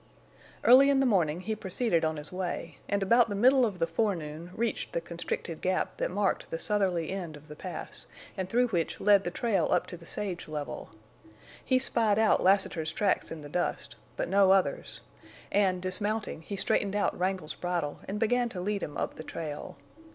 Early 0.63 0.89
in 0.89 0.99
the 0.99 1.05
morning 1.05 1.41
he 1.41 1.55
proceeded 1.55 2.03
on 2.03 2.17
his 2.17 2.31
way, 2.31 2.79
and 2.89 3.03
about 3.03 3.29
the 3.29 3.35
middle 3.35 3.67
of 3.67 3.77
the 3.77 3.85
forenoon 3.85 4.49
reached 4.55 4.93
the 4.93 4.99
constricted 4.99 5.61
gap 5.61 5.97
that 5.97 6.09
marked 6.09 6.49
the 6.49 6.57
southerly 6.57 7.11
end 7.11 7.37
of 7.37 7.47
the 7.47 7.55
Pass, 7.55 8.07
and 8.35 8.49
through 8.49 8.69
which 8.69 8.99
led 8.99 9.23
the 9.23 9.29
trail 9.29 9.67
up 9.69 9.85
to 9.85 9.97
the 9.97 10.07
sage 10.07 10.47
level. 10.47 10.89
He 11.63 11.77
spied 11.77 12.17
out 12.17 12.41
Lassiter's 12.41 12.91
tracks 12.91 13.29
in 13.31 13.43
the 13.43 13.47
dust, 13.47 13.95
but 14.17 14.27
no 14.27 14.49
others, 14.49 15.01
and 15.51 15.79
dismounting, 15.83 16.41
he 16.41 16.55
straightened 16.55 16.95
out 16.95 17.15
Wrangle's 17.15 17.53
bridle 17.53 17.99
and 18.07 18.19
began 18.19 18.49
to 18.49 18.59
lead 18.59 18.81
him 18.81 18.97
up 18.97 19.17
the 19.17 19.23
trail. 19.23 19.77